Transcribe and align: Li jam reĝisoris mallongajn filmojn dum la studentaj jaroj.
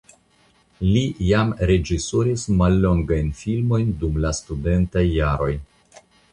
Li 0.85 1.03
jam 1.25 1.51
reĝisoris 1.71 2.47
mallongajn 2.63 3.31
filmojn 3.43 3.95
dum 4.03 4.19
la 4.27 4.35
studentaj 4.41 5.07
jaroj. 5.21 5.55